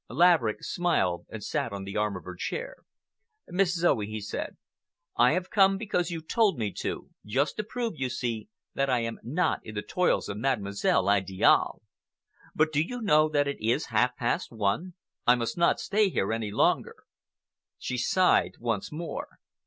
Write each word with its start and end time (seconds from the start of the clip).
Laverick 0.09 0.63
smiled 0.63 1.27
and 1.29 1.43
sat 1.43 1.71
on 1.71 1.83
the 1.83 1.95
arm 1.95 2.15
of 2.17 2.23
her 2.23 2.33
chair. 2.33 2.77
"Miss 3.47 3.75
Zoe," 3.75 4.07
he 4.07 4.19
said, 4.19 4.57
"I 5.15 5.33
have 5.33 5.51
come 5.51 5.77
because 5.77 6.09
you 6.09 6.21
told 6.23 6.57
me 6.57 6.73
to, 6.79 7.11
just 7.23 7.55
to 7.57 7.63
prove, 7.63 7.93
you 7.97 8.09
see, 8.09 8.49
that 8.73 8.89
I 8.89 9.01
am 9.01 9.19
not 9.21 9.63
in 9.63 9.75
the 9.75 9.83
toils 9.83 10.27
of 10.27 10.37
Mademoiselle 10.37 11.07
Idiale. 11.07 11.83
But 12.55 12.71
do 12.71 12.81
you 12.81 12.99
know 12.99 13.29
that 13.29 13.47
it 13.47 13.63
is 13.63 13.89
half 13.93 14.15
past 14.15 14.51
one? 14.51 14.95
I 15.27 15.35
must 15.35 15.55
not 15.55 15.79
stay 15.79 16.09
here 16.09 16.33
any 16.33 16.49
longer." 16.49 16.95
She 17.77 17.99
sighed 17.99 18.53
once 18.57 18.91
more. 18.91 19.37